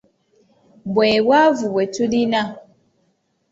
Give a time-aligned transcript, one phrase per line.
[0.93, 2.41] Bwe bwavu bwe tulina.